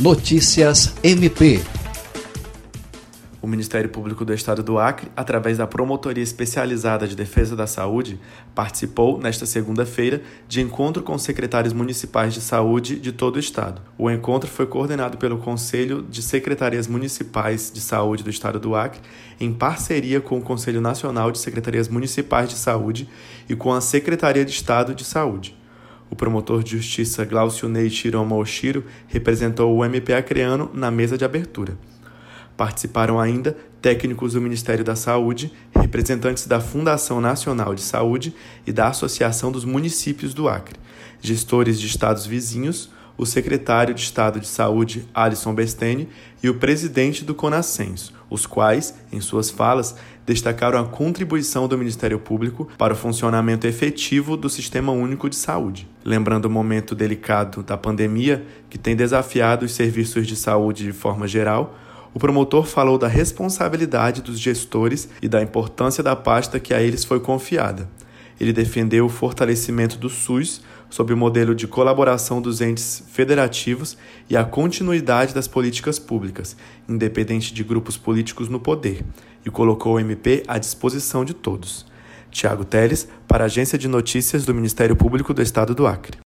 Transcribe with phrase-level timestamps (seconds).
[0.00, 1.60] Notícias MP.
[3.40, 8.18] O Ministério Público do Estado do Acre, através da Promotoria Especializada de Defesa da Saúde,
[8.56, 13.82] participou, nesta segunda-feira, de encontro com secretários municipais de saúde de todo o Estado.
[13.96, 19.00] O encontro foi coordenado pelo Conselho de Secretarias Municipais de Saúde do Estado do Acre,
[19.38, 23.08] em parceria com o Conselho Nacional de Secretarias Municipais de Saúde
[23.48, 25.56] e com a Secretaria de Estado de Saúde.
[26.10, 31.24] O promotor de justiça Glaucio Ney Shiroma Oshiro representou o MP acreano na mesa de
[31.24, 31.76] abertura.
[32.56, 38.34] Participaram ainda técnicos do Ministério da Saúde, representantes da Fundação Nacional de Saúde
[38.66, 40.78] e da Associação dos Municípios do Acre,
[41.20, 46.08] gestores de estados vizinhos, o secretário de Estado de Saúde, Alisson Bestene,
[46.42, 49.96] e o presidente do Conascenso, os quais, em suas falas,
[50.26, 55.88] destacaram a contribuição do Ministério Público para o funcionamento efetivo do Sistema Único de Saúde.
[56.04, 61.28] Lembrando o momento delicado da pandemia que tem desafiado os serviços de saúde de forma
[61.28, 61.78] geral,
[62.12, 67.04] o promotor falou da responsabilidade dos gestores e da importância da pasta que a eles
[67.04, 67.88] foi confiada.
[68.40, 73.96] Ele defendeu o fortalecimento do SUS sob o modelo de colaboração dos entes federativos
[74.28, 76.56] e a continuidade das políticas públicas,
[76.88, 79.04] independente de grupos políticos no poder,
[79.44, 81.86] e colocou o MP à disposição de todos.
[82.30, 86.18] Tiago Teles, para a Agência de Notícias do Ministério Público do Estado do Acre.